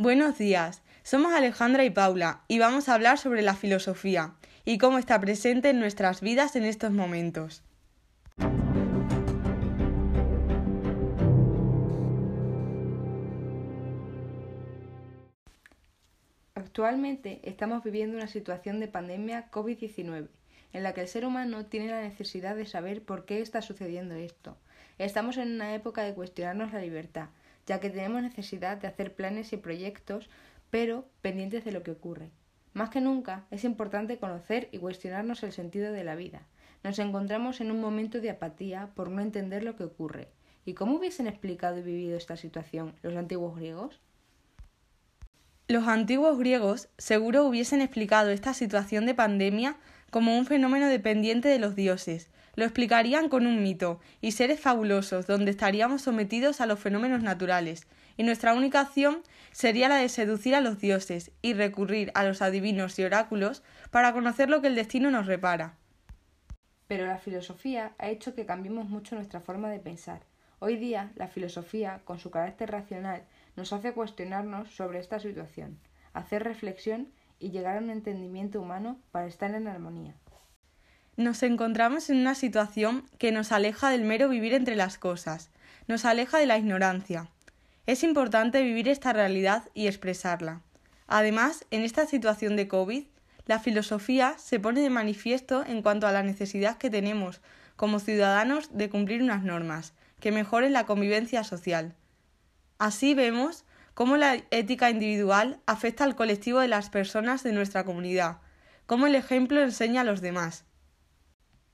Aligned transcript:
Buenos 0.00 0.38
días, 0.38 0.80
somos 1.02 1.32
Alejandra 1.32 1.82
y 1.84 1.90
Paula 1.90 2.44
y 2.46 2.60
vamos 2.60 2.88
a 2.88 2.94
hablar 2.94 3.18
sobre 3.18 3.42
la 3.42 3.54
filosofía 3.54 4.34
y 4.64 4.78
cómo 4.78 4.96
está 4.96 5.20
presente 5.20 5.70
en 5.70 5.80
nuestras 5.80 6.20
vidas 6.20 6.54
en 6.54 6.62
estos 6.62 6.92
momentos. 6.92 7.64
Actualmente 16.54 17.40
estamos 17.42 17.82
viviendo 17.82 18.16
una 18.16 18.28
situación 18.28 18.78
de 18.78 18.86
pandemia 18.86 19.50
COVID-19 19.50 20.28
en 20.74 20.82
la 20.84 20.94
que 20.94 21.00
el 21.00 21.08
ser 21.08 21.26
humano 21.26 21.66
tiene 21.66 21.88
la 21.88 22.02
necesidad 22.02 22.54
de 22.54 22.66
saber 22.66 23.02
por 23.02 23.24
qué 23.24 23.40
está 23.40 23.62
sucediendo 23.62 24.14
esto. 24.14 24.56
Estamos 24.98 25.38
en 25.38 25.54
una 25.54 25.74
época 25.74 26.04
de 26.04 26.14
cuestionarnos 26.14 26.72
la 26.72 26.80
libertad, 26.80 27.30
ya 27.68 27.80
que 27.80 27.90
tenemos 27.90 28.22
necesidad 28.22 28.78
de 28.78 28.88
hacer 28.88 29.14
planes 29.14 29.52
y 29.52 29.58
proyectos, 29.58 30.30
pero 30.70 31.04
pendientes 31.20 31.64
de 31.66 31.72
lo 31.72 31.82
que 31.82 31.90
ocurre. 31.90 32.30
Más 32.72 32.88
que 32.88 33.02
nunca 33.02 33.44
es 33.50 33.62
importante 33.64 34.18
conocer 34.18 34.68
y 34.72 34.78
cuestionarnos 34.78 35.42
el 35.42 35.52
sentido 35.52 35.92
de 35.92 36.02
la 36.02 36.16
vida. 36.16 36.46
Nos 36.82 36.98
encontramos 36.98 37.60
en 37.60 37.70
un 37.70 37.80
momento 37.80 38.20
de 38.20 38.30
apatía 38.30 38.90
por 38.94 39.10
no 39.10 39.20
entender 39.20 39.62
lo 39.62 39.76
que 39.76 39.84
ocurre. 39.84 40.28
¿Y 40.64 40.72
cómo 40.74 40.96
hubiesen 40.96 41.26
explicado 41.26 41.78
y 41.78 41.82
vivido 41.82 42.16
esta 42.16 42.36
situación 42.36 42.94
los 43.02 43.14
antiguos 43.16 43.56
griegos? 43.56 44.00
Los 45.66 45.86
antiguos 45.88 46.38
griegos 46.38 46.88
seguro 46.96 47.44
hubiesen 47.44 47.82
explicado 47.82 48.30
esta 48.30 48.54
situación 48.54 49.04
de 49.04 49.14
pandemia 49.14 49.76
como 50.10 50.38
un 50.38 50.46
fenómeno 50.46 50.86
dependiente 50.86 51.48
de 51.48 51.58
los 51.58 51.76
dioses. 51.76 52.30
Lo 52.58 52.64
explicarían 52.64 53.28
con 53.28 53.46
un 53.46 53.62
mito 53.62 54.00
y 54.20 54.32
seres 54.32 54.58
fabulosos 54.58 55.28
donde 55.28 55.52
estaríamos 55.52 56.02
sometidos 56.02 56.60
a 56.60 56.66
los 56.66 56.80
fenómenos 56.80 57.22
naturales, 57.22 57.86
y 58.16 58.24
nuestra 58.24 58.52
única 58.52 58.80
acción 58.80 59.22
sería 59.52 59.88
la 59.88 59.94
de 59.98 60.08
seducir 60.08 60.56
a 60.56 60.60
los 60.60 60.80
dioses 60.80 61.30
y 61.40 61.54
recurrir 61.54 62.10
a 62.16 62.24
los 62.24 62.42
adivinos 62.42 62.98
y 62.98 63.04
oráculos 63.04 63.62
para 63.92 64.12
conocer 64.12 64.50
lo 64.50 64.60
que 64.60 64.66
el 64.66 64.74
destino 64.74 65.12
nos 65.12 65.26
repara. 65.26 65.76
Pero 66.88 67.06
la 67.06 67.18
filosofía 67.18 67.92
ha 67.96 68.08
hecho 68.08 68.34
que 68.34 68.44
cambiemos 68.44 68.88
mucho 68.88 69.14
nuestra 69.14 69.38
forma 69.38 69.70
de 69.70 69.78
pensar. 69.78 70.22
Hoy 70.58 70.74
día, 70.78 71.12
la 71.14 71.28
filosofía, 71.28 72.00
con 72.04 72.18
su 72.18 72.32
carácter 72.32 72.72
racional, 72.72 73.22
nos 73.54 73.72
hace 73.72 73.92
cuestionarnos 73.92 74.74
sobre 74.74 74.98
esta 74.98 75.20
situación, 75.20 75.78
hacer 76.12 76.42
reflexión 76.42 77.06
y 77.38 77.52
llegar 77.52 77.76
a 77.76 77.80
un 77.80 77.90
entendimiento 77.90 78.60
humano 78.60 78.98
para 79.12 79.28
estar 79.28 79.54
en 79.54 79.68
armonía. 79.68 80.16
Nos 81.18 81.42
encontramos 81.42 82.10
en 82.10 82.18
una 82.18 82.36
situación 82.36 83.02
que 83.18 83.32
nos 83.32 83.50
aleja 83.50 83.90
del 83.90 84.04
mero 84.04 84.28
vivir 84.28 84.54
entre 84.54 84.76
las 84.76 84.98
cosas, 84.98 85.50
nos 85.88 86.04
aleja 86.04 86.38
de 86.38 86.46
la 86.46 86.56
ignorancia. 86.56 87.28
Es 87.86 88.04
importante 88.04 88.62
vivir 88.62 88.86
esta 88.86 89.12
realidad 89.12 89.64
y 89.74 89.88
expresarla. 89.88 90.60
Además, 91.08 91.64
en 91.72 91.82
esta 91.82 92.06
situación 92.06 92.54
de 92.54 92.68
COVID, 92.68 93.02
la 93.46 93.58
filosofía 93.58 94.36
se 94.38 94.60
pone 94.60 94.80
de 94.80 94.90
manifiesto 94.90 95.64
en 95.66 95.82
cuanto 95.82 96.06
a 96.06 96.12
la 96.12 96.22
necesidad 96.22 96.78
que 96.78 96.88
tenemos 96.88 97.40
como 97.74 97.98
ciudadanos 97.98 98.68
de 98.78 98.88
cumplir 98.88 99.20
unas 99.20 99.42
normas 99.42 99.94
que 100.20 100.30
mejoren 100.30 100.72
la 100.72 100.86
convivencia 100.86 101.42
social. 101.42 101.96
Así 102.78 103.14
vemos 103.14 103.64
cómo 103.94 104.16
la 104.18 104.36
ética 104.52 104.88
individual 104.88 105.58
afecta 105.66 106.04
al 106.04 106.14
colectivo 106.14 106.60
de 106.60 106.68
las 106.68 106.90
personas 106.90 107.42
de 107.42 107.54
nuestra 107.54 107.82
comunidad, 107.82 108.38
cómo 108.86 109.08
el 109.08 109.16
ejemplo 109.16 109.60
enseña 109.60 110.02
a 110.02 110.04
los 110.04 110.20
demás. 110.20 110.67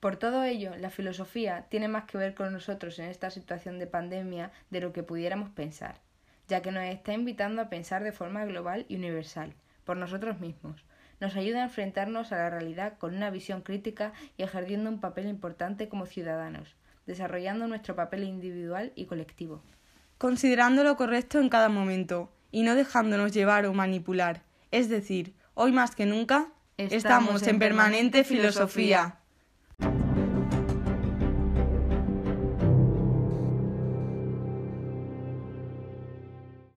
Por 0.00 0.16
todo 0.16 0.44
ello, 0.44 0.76
la 0.76 0.90
filosofía 0.90 1.66
tiene 1.68 1.88
más 1.88 2.04
que 2.04 2.18
ver 2.18 2.34
con 2.34 2.52
nosotros 2.52 2.98
en 2.98 3.06
esta 3.06 3.30
situación 3.30 3.78
de 3.78 3.86
pandemia 3.86 4.52
de 4.70 4.80
lo 4.80 4.92
que 4.92 5.02
pudiéramos 5.02 5.50
pensar, 5.50 5.96
ya 6.46 6.62
que 6.62 6.72
nos 6.72 6.84
está 6.84 7.12
invitando 7.12 7.62
a 7.62 7.68
pensar 7.68 8.04
de 8.04 8.12
forma 8.12 8.44
global 8.44 8.86
y 8.88 8.96
universal, 8.96 9.54
por 9.84 9.96
nosotros 9.96 10.40
mismos. 10.40 10.84
Nos 11.20 11.34
ayuda 11.34 11.60
a 11.60 11.64
enfrentarnos 11.64 12.30
a 12.30 12.36
la 12.36 12.50
realidad 12.50 12.96
con 12.98 13.16
una 13.16 13.30
visión 13.30 13.62
crítica 13.62 14.12
y 14.36 14.44
ejerciendo 14.44 14.88
un 14.88 15.00
papel 15.00 15.26
importante 15.26 15.88
como 15.88 16.06
ciudadanos, 16.06 16.76
desarrollando 17.06 17.66
nuestro 17.66 17.96
papel 17.96 18.22
individual 18.22 18.92
y 18.94 19.06
colectivo 19.06 19.62
considerando 20.18 20.84
lo 20.84 20.96
correcto 20.96 21.38
en 21.38 21.48
cada 21.48 21.68
momento 21.68 22.30
y 22.50 22.62
no 22.62 22.74
dejándonos 22.74 23.32
llevar 23.32 23.64
o 23.66 23.72
manipular. 23.72 24.42
Es 24.70 24.88
decir, 24.88 25.32
hoy 25.54 25.72
más 25.72 25.94
que 25.94 26.04
nunca, 26.04 26.48
estamos, 26.76 27.46
en 27.46 27.58
permanente 27.58 28.24
filosofía. 28.24 29.16